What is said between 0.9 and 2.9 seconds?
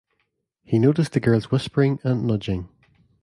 the girls whispering and nudging.